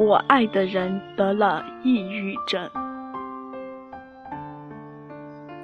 [0.00, 2.70] 我爱的人得了抑郁症，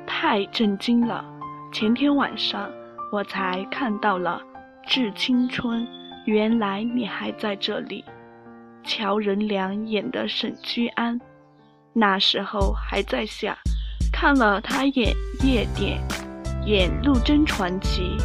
[0.06, 1.24] 太震惊了！
[1.72, 2.70] 前天晚上
[3.10, 4.42] 我才看到了
[4.86, 5.84] 《致青春》，
[6.26, 8.04] 原来你还在这里。
[8.84, 11.18] 乔任梁演的沈居安，
[11.94, 13.56] 那时候还在想，
[14.12, 15.14] 看了他演
[15.46, 15.98] 《夜店》，
[16.66, 18.18] 演《陆贞传奇》，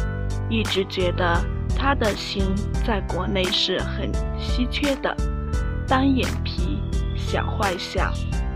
[0.50, 1.42] 一直觉得
[1.74, 2.54] 他的型
[2.84, 5.16] 在国内是很稀缺的。
[5.86, 6.78] 单眼皮，
[7.16, 8.12] 小坏笑，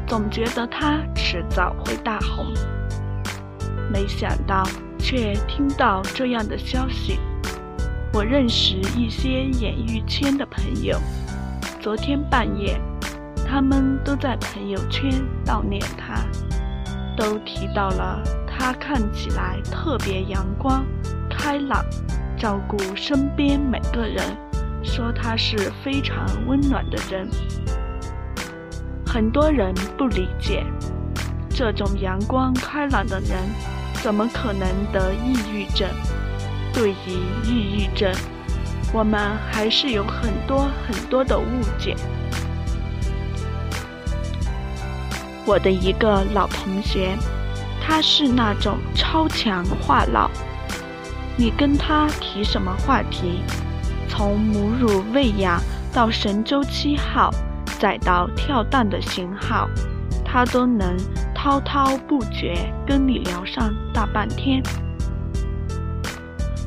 [0.07, 2.47] 总觉得他迟早会大红。
[3.93, 4.63] 没想到，
[4.99, 7.19] 却听到这样的消息。
[8.13, 10.99] 我认识一些演艺圈的朋友，
[11.81, 12.81] 昨天半夜，
[13.47, 15.11] 他们都在朋友圈
[15.45, 16.25] 悼念他，
[17.17, 20.85] 都提到了他看起来特别阳光、
[21.29, 21.85] 开朗，
[22.39, 24.46] 照顾身边每个人。
[24.87, 27.29] 说他是非常温暖的人，
[29.05, 30.65] 很多人不理解，
[31.51, 33.39] 这种阳光开朗的人
[34.03, 35.89] 怎么可能得抑郁症？
[36.73, 36.95] 对于
[37.45, 38.11] 抑郁症，
[38.93, 41.45] 我们还是有很多很多的误
[41.79, 41.95] 解。
[45.45, 47.17] 我的一个老同学，
[47.81, 50.29] 他是那种超强话痨，
[51.37, 53.43] 你跟他提什么话题？
[54.09, 55.61] 从母乳喂养
[55.93, 57.31] 到神舟七号，
[57.79, 59.69] 再到跳弹的型号，
[60.25, 60.97] 他都能
[61.35, 64.63] 滔滔不绝跟你聊上大半天。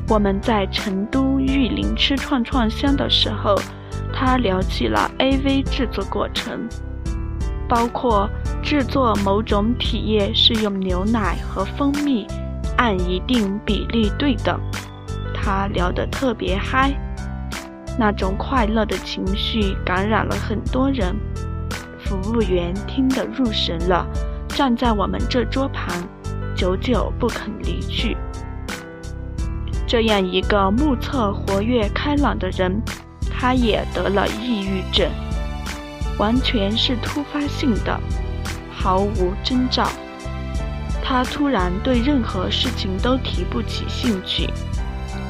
[0.08, 3.54] 我们在成都玉林吃串串香的时候，
[4.12, 6.68] 他聊起了 AV 制作过程，
[7.68, 8.28] 包括
[8.62, 12.26] 制作某种体液是用牛奶和蜂蜜
[12.76, 14.60] 按一定比例对等，
[15.32, 16.92] 他聊得特别嗨。
[17.98, 21.14] 那种快乐的情绪感染了很多人，
[22.02, 24.06] 服务员听得入神了，
[24.48, 25.86] 站在我们这桌旁，
[26.56, 28.16] 久久不肯离去。
[29.86, 32.80] 这样一个目测活跃开朗的人，
[33.30, 35.10] 他也得了抑郁症，
[36.16, 38.00] 完全是突发性的，
[38.72, 39.88] 毫无征兆。
[41.02, 44.48] 他突然对任何事情都提不起兴趣，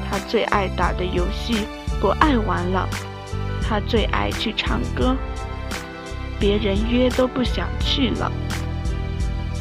[0.09, 1.67] 他最爱打的游戏。
[2.01, 2.89] 不爱玩了，
[3.63, 5.15] 他最爱去唱歌，
[6.39, 8.33] 别人约都不想去了。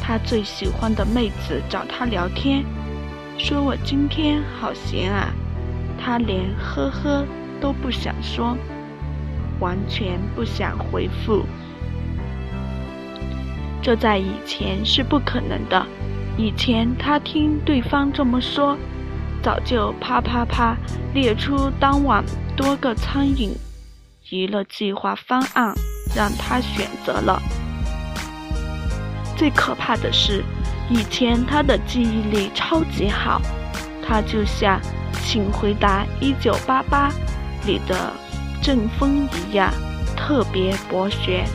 [0.00, 2.64] 他最喜欢的妹子找他聊天，
[3.36, 5.28] 说我今天好闲啊，
[6.02, 7.24] 他连呵呵
[7.60, 8.56] 都不想说，
[9.60, 11.44] 完全不想回复。
[13.82, 15.86] 这在以前是不可能的，
[16.38, 18.76] 以前他听对方这么说。
[19.42, 20.76] 早就啪啪啪
[21.14, 22.24] 列出当晚
[22.56, 23.50] 多个苍蝇
[24.30, 25.74] 娱乐计划方案，
[26.14, 27.40] 让他选择了。
[29.36, 30.44] 最可怕的是，
[30.90, 33.40] 以前他的记忆力超级好，
[34.06, 34.78] 他就像
[35.24, 37.10] 《请回答一九八八》
[37.66, 38.12] 里的
[38.62, 39.72] 郑风一样，
[40.14, 41.46] 特别博学。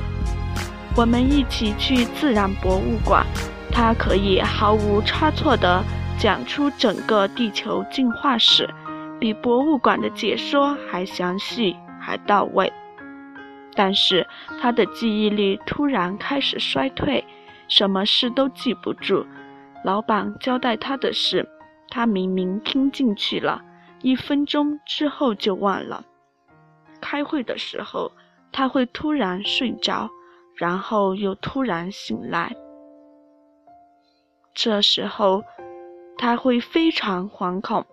[0.95, 3.24] 我们一起去自然博物馆，
[3.72, 5.84] 他可以毫无差错的。
[6.17, 8.67] 讲出整个地球进化史，
[9.19, 12.71] 比博物馆的解说还详细还到位。
[13.75, 14.25] 但是
[14.59, 17.23] 他的记忆力突然开始衰退，
[17.67, 19.25] 什么事都记不住。
[19.83, 21.47] 老板交代他的事，
[21.89, 23.61] 他明明听进去了，
[24.01, 26.05] 一分钟之后就忘了。
[27.01, 28.11] 开会的时候，
[28.51, 30.09] 他会突然睡着，
[30.55, 32.55] 然后又突然醒来。
[34.55, 35.43] 这时候。
[36.17, 37.85] 他会非常惶恐，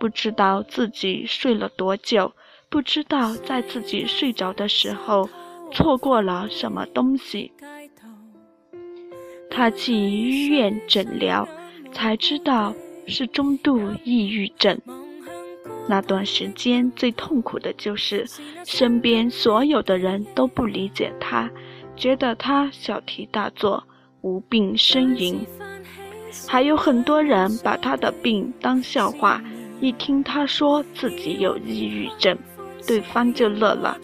[0.00, 2.32] 不知道自己睡了多久，
[2.68, 5.28] 不知道在自己睡着的时候
[5.72, 7.52] 错过了什么东西。
[9.50, 11.48] 他去医院诊疗，
[11.92, 12.74] 才知道
[13.06, 14.78] 是中度抑郁症。
[15.88, 18.26] 那段时间最痛苦的就是
[18.64, 21.48] 身边所有的人都不理解他，
[21.94, 23.84] 觉得他小题大做，
[24.20, 25.46] 无病呻吟。
[26.48, 29.42] 还有很多人把他的病当笑话，
[29.80, 32.36] 一听他说自己有抑郁症，
[32.86, 33.96] 对方就乐了。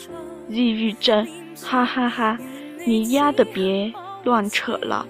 [0.48, 1.26] 抑郁症，
[1.62, 2.38] 哈哈哈！
[2.84, 3.92] 你丫的别
[4.24, 5.06] 乱扯了。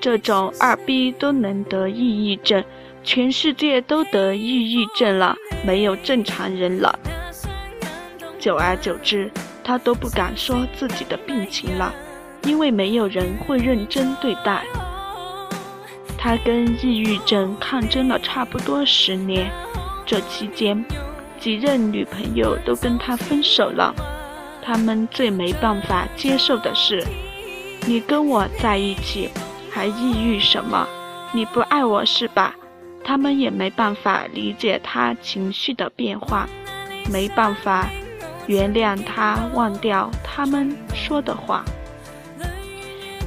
[0.00, 2.62] 这种二逼都能得抑郁症，
[3.02, 6.98] 全世界都得抑郁症了，没有正常人了。
[8.38, 9.30] 久而久之，
[9.62, 11.94] 他都不敢说自己的病情了，
[12.42, 14.64] 因为没有人会认真对待。
[16.24, 19.52] 他跟抑郁症抗争了差不多十年，
[20.06, 20.82] 这期间，
[21.38, 23.94] 几任女朋友都跟他分手了，
[24.62, 27.04] 他们最没办法接受的是，
[27.86, 29.28] 你跟我在一起，
[29.70, 30.88] 还抑郁什么？
[31.34, 32.54] 你不爱我是吧？
[33.04, 36.48] 他们也没办法理解他情绪的变化，
[37.12, 37.86] 没办法
[38.46, 41.62] 原谅他忘掉他们说的话。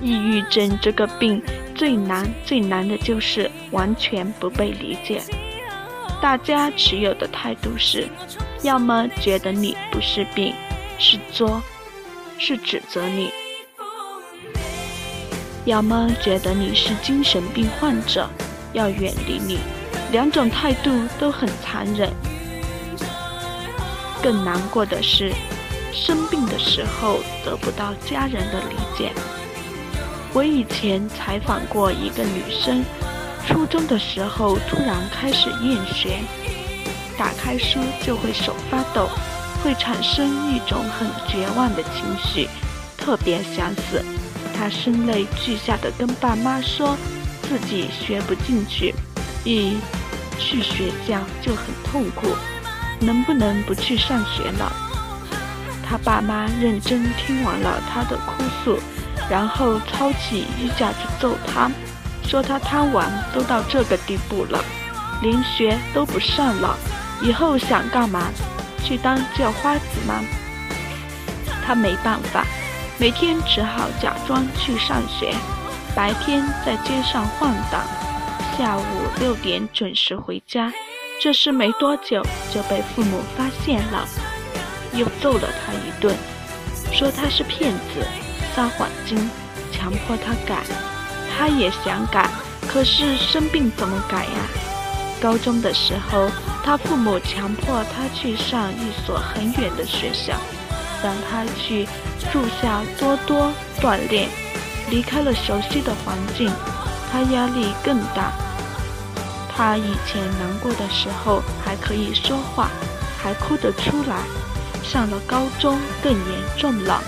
[0.02, 1.40] 抑郁症这个病
[1.77, 5.21] 最难最难的就是完全不被理解。
[6.19, 8.07] 大家持有的态度是，
[8.63, 10.53] 要么觉得你不是病。
[11.00, 11.62] 是作，
[12.39, 13.29] 是指责你；
[15.63, 18.27] 要么觉得你是精神病患者，
[18.74, 19.59] 要远离你。
[20.12, 20.89] 两种态度
[21.19, 22.12] 都很残忍。
[24.24, 25.31] 更难过的是，
[25.94, 29.12] 生病的时候得不到家人的理解。
[30.38, 32.86] 我以前采访过一个女生，
[33.48, 36.19] 初中的时候突然开始厌学，
[37.18, 39.10] 打开书就会手发抖。
[39.63, 42.48] 会产生一种很绝望的情绪，
[42.95, 44.06] 特别想死。
[44.56, 46.95] 她声泪俱下的跟爸妈说，
[47.42, 48.94] 自己学不进去，
[49.44, 49.80] 一
[50.38, 52.28] 去学校就很痛苦，
[53.00, 54.72] 能不能不去上学了？
[55.84, 58.80] 他爸妈认真听完了他的哭诉，
[59.29, 61.69] 然后抄起衣架子揍他，
[62.24, 64.63] 说他贪玩都到这个地步了，
[65.21, 66.77] 连学都不上了，
[67.21, 68.29] 以后想干嘛？
[68.83, 70.21] 去当叫花子吗？
[71.65, 72.45] 他没办法，
[72.97, 75.33] 每天只好假装去上学，
[75.94, 77.81] 白天在街上晃荡，
[78.57, 78.83] 下午
[79.19, 80.71] 六点准时回家。
[81.19, 84.07] 这事没多久就被父母发现了，
[84.94, 86.15] 又揍了他一顿，
[86.94, 88.07] 说他是骗子、
[88.57, 89.30] 撒谎精，
[89.71, 90.63] 强迫他改。
[91.30, 92.27] 他也想改，
[92.68, 94.31] 可是生病怎么改呀？
[95.21, 96.27] 高中的时候。
[96.63, 100.33] 他父母强迫他去上一所很远的学校，
[101.01, 101.88] 让他去
[102.30, 104.27] 住校多多锻炼。
[104.89, 106.51] 离开了熟悉的环境，
[107.10, 108.33] 他压力更大。
[109.56, 112.69] 他以前难过的时候还可以说话，
[113.21, 114.18] 还哭得出来。
[114.83, 117.01] 上了高中更严重了，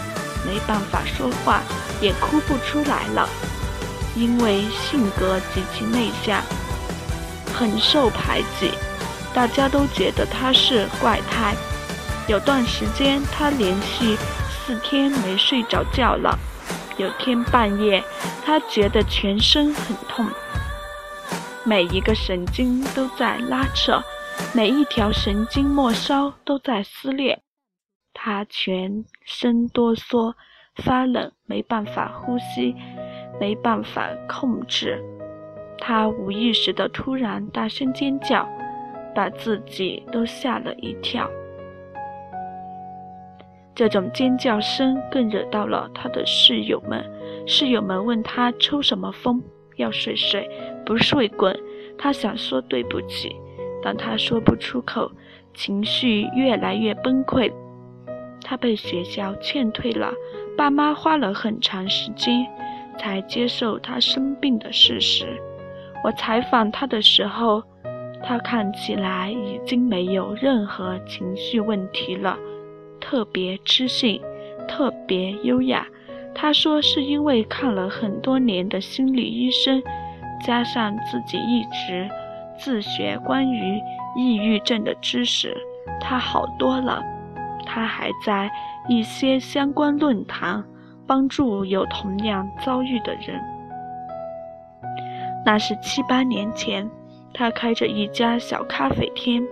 [0.45, 1.61] 没办法说话，
[2.01, 3.27] 也哭不出来了，
[4.15, 6.41] 因为性格极其内向，
[7.53, 8.71] 很受排挤。
[9.33, 11.55] 大家都觉得他是怪胎。
[12.27, 14.17] 有段时间，他连续
[14.49, 16.37] 四天没睡着觉了。
[16.97, 18.03] 有天半夜，
[18.45, 20.27] 他觉得全身很痛，
[21.63, 24.01] 每一个神经都在拉扯，
[24.53, 27.41] 每一条神经末梢都在撕裂。
[28.21, 30.33] 他全身哆嗦、
[30.75, 32.75] 发冷，没办法呼吸，
[33.39, 35.01] 没办法控制。
[35.77, 38.45] 他无意识的突然大声尖叫。
[39.15, 41.29] 把自己都吓了一跳。
[43.73, 47.03] 这种尖叫声更惹到了他的室友们。
[47.47, 49.41] 室友们问他抽什么风，
[49.77, 50.47] 要睡睡，
[50.85, 51.57] 不睡滚。
[51.97, 53.35] 他想说对不起，
[53.81, 55.11] 但他说不出口，
[55.53, 57.51] 情绪越来越崩溃。
[58.43, 60.11] 他被学校劝退了，
[60.57, 62.45] 爸妈花了很长时间
[62.97, 65.39] 才接受他生病的事实。
[66.03, 67.63] 我采访他的时候。
[68.21, 72.37] 他看起来已经没有任何情绪问题了，
[72.99, 74.21] 特别知性，
[74.67, 75.87] 特别优雅。
[76.35, 79.81] 他说是因为看了很多年的心理医生，
[80.45, 82.09] 加上自己一直
[82.59, 83.79] 自学关于
[84.17, 85.55] 抑郁症的知识，
[86.01, 87.01] 他好多了。
[87.71, 88.49] 他还在
[88.87, 90.63] 一些相关论坛
[91.05, 93.39] 帮助有同样遭遇的人。
[95.45, 96.89] 那是七八年前。
[97.31, 99.47] 他开着一家小咖啡厅，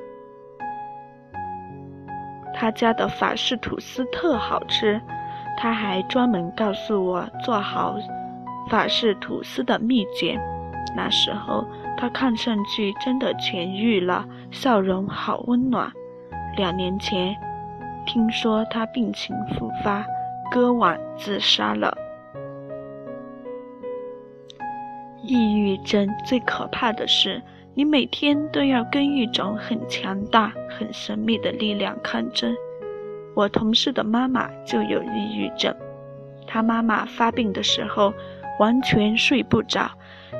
[2.53, 4.99] 他家的法式吐司特好吃。
[5.55, 7.95] 他还专门告诉我做好
[8.67, 10.37] 法式吐司的秘诀。
[10.95, 11.63] 那时候
[11.95, 15.89] 他看上去真的痊愈了，笑容好温暖。
[16.57, 17.37] 两年前，
[18.07, 20.03] 听说他病情复发，
[20.51, 21.95] 割腕自杀了。
[25.21, 27.39] 抑郁症最可怕的是。
[27.75, 32.51] 你每天都要跟一种很强大、很神秘的力量抗争。
[33.35, 35.71] 我同事的妈妈就有抑郁症，
[36.47, 38.11] 她妈妈发病的时候
[38.59, 39.91] 完全睡不着，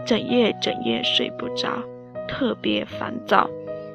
[0.04, 1.70] 整夜整夜睡不着，
[2.28, 3.48] 特别烦躁。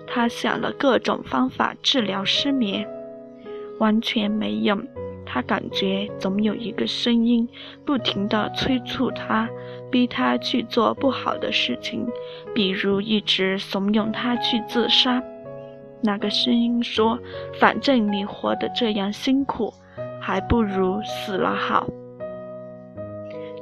[0.06, 2.88] 她想了各种方法治疗失眠，
[3.82, 4.80] 完全没用。
[5.26, 7.48] 他感觉总有一个声音
[7.84, 9.48] 不停地催促他。
[9.90, 12.06] 逼他去做不好的事情，
[12.54, 15.22] 比如一直怂恿他去自杀。
[16.02, 17.18] 那个声音说
[17.60, 19.70] ：“反正你活得这样辛苦，
[20.18, 21.86] 还不如死了好。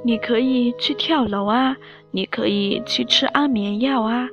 [0.04, 1.76] 你可以去跳楼啊，
[2.12, 4.28] 你可以去吃安眠药啊。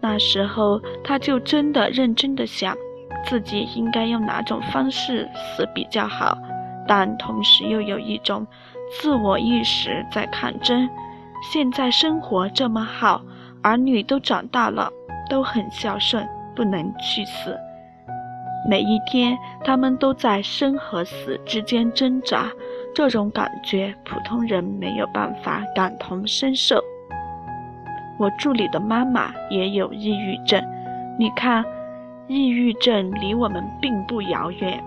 [0.00, 2.74] 那时候，他就真的认真的想，
[3.26, 6.36] 自己应该用哪种方式死比较好，
[6.86, 8.46] 但同时又有一种
[9.00, 10.88] 自我意识在抗争。
[11.52, 13.22] 现在生活这么好，
[13.62, 14.90] 儿女都长大了，
[15.28, 17.58] 都很孝顺，不能去死。
[18.66, 22.50] 每一天，他们都在生和死之间挣扎。
[22.94, 26.80] 这种感觉，普通人没有办法感同身受。
[28.18, 30.64] 我助理的妈妈也有抑郁症，
[31.18, 31.64] 你看，
[32.28, 34.82] 抑郁症离我们并不遥远。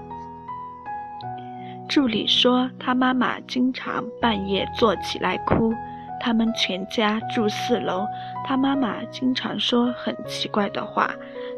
[1.88, 5.74] 助理说，他妈妈经常半夜坐起来哭。
[6.20, 8.06] 他们全家住四楼，
[8.44, 11.14] 他妈妈经常说很奇怪的话：“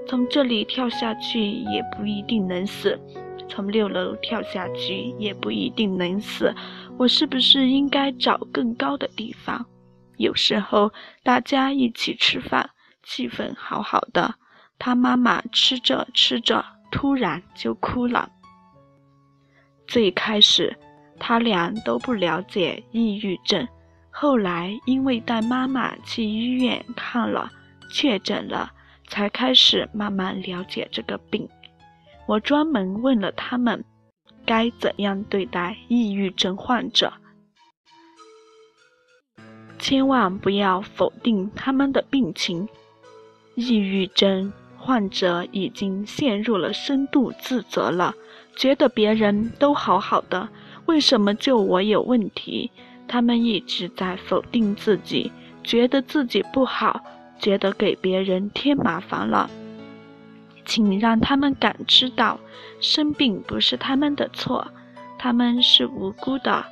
[0.06, 3.00] 从这里跳下去也不一定能死。”
[3.48, 6.54] 从六楼跳下去也不一定能死，
[6.98, 9.66] 我是不是应该找更高的地方？
[10.18, 10.92] 有时候
[11.24, 12.70] 大家一起吃饭，
[13.02, 14.36] 气氛好好的，
[14.80, 18.32] 他妈妈吃着吃着突然就哭了。
[19.88, 20.76] 最开始
[21.20, 23.68] 他俩都不了解抑郁症，
[24.10, 27.52] 后来因为带妈妈去医院看了，
[27.92, 28.72] 确诊了，
[29.08, 31.48] 才开始慢慢了解这个病。
[32.26, 33.84] 我专门问了他们，
[34.46, 37.12] 该怎样对待抑郁症患者。
[39.78, 42.68] 千万不要否定他们的病情。
[43.56, 48.16] 抑郁症患者已经陷入了深度自责了，
[48.56, 50.50] 觉得别人都好好的，
[50.86, 52.72] 为什么就我有问题？
[53.08, 55.32] 他们一直在否定自己，
[55.64, 57.02] 觉得自己不好，
[57.40, 59.50] 觉得给别人添麻烦了。
[60.66, 62.40] 请让他们感知到，
[62.80, 64.68] 生病不是他们的错，
[65.18, 66.66] 他们是无辜的。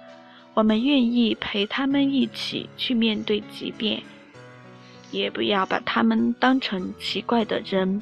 [0.53, 4.01] 我们愿意陪他们一起去面对疾病，
[5.11, 8.01] 也不要把他们当成奇怪的人，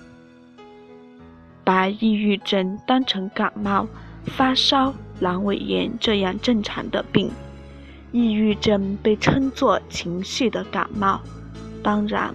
[1.64, 3.88] 把抑郁症当成感冒、
[4.26, 7.32] 发烧、阑尾炎这样正常的病。
[8.12, 11.20] 抑郁症被称作情绪的感冒，
[11.84, 12.34] 当然，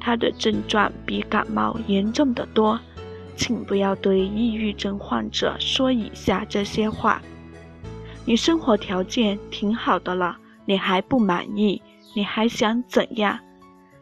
[0.00, 2.78] 它的症状比感冒严重的多。
[3.36, 7.22] 请不要对抑郁症患者说以下这些话：
[8.26, 10.36] 你生活条件挺好的了，
[10.66, 11.80] 你还不满意？
[12.14, 13.38] 你还想怎样？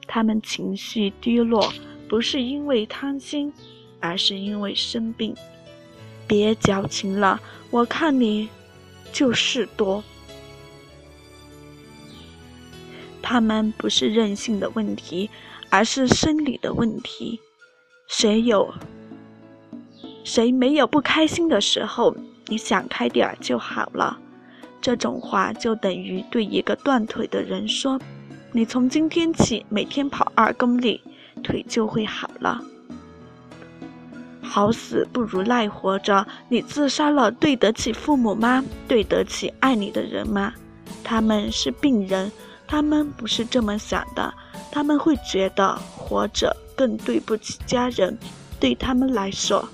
[0.09, 1.73] 他们情绪低落，
[2.09, 3.53] 不是因为贪心，
[4.01, 5.37] 而是因为生病。
[6.27, 8.49] 别矫情了，我看你
[9.13, 10.03] 就是多。
[13.23, 15.29] 他们不是任性的问题，
[15.69, 17.39] 而是生理的问题。
[18.07, 18.73] 谁有？
[20.25, 22.17] 谁没有不开心的时候？
[22.47, 24.19] 你想开点儿就好了。
[24.81, 28.01] 这种话就等于对一个断腿的人说
[28.53, 31.01] ：“你从今天起每天跑二公里，
[31.43, 32.63] 腿就会好了。”
[34.41, 36.27] 好死不如赖活着。
[36.49, 38.65] 你自杀了，对得起父母吗？
[38.89, 40.55] 对得起爱你的人吗？
[41.05, 42.33] 他们是病人，
[42.67, 44.33] 他们不是这么想的。
[44.73, 48.17] 他们会觉得活着更对不起家人，
[48.59, 49.69] 对他们来说。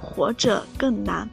[0.00, 1.28] 活着更难。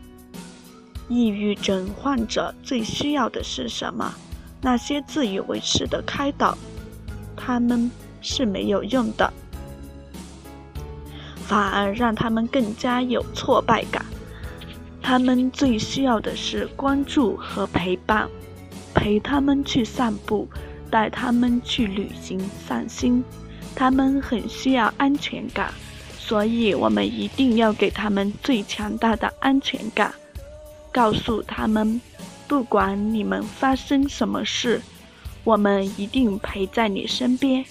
[1.10, 4.14] 抑郁症患者最需要的是什么？
[4.62, 6.58] 那些自以为是的开导，
[7.46, 9.34] 他们是没有用的，
[11.46, 14.06] 反而让他们更加有挫败感。
[15.02, 18.30] 他们最需要的是关注和陪伴，
[18.94, 20.48] 陪他们去散步，
[20.90, 23.22] 带他们去旅行散心。
[23.76, 25.74] 他们很需要安全感。
[26.18, 30.14] 所以，我们一定要给他们最强大的安全感，
[30.94, 32.00] 告诉他们，
[32.48, 34.82] 不管你们发生什么事，
[35.44, 37.66] 我们一定陪在你身边。